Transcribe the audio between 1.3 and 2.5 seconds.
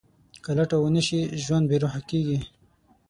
ژوند بېروح کېږي.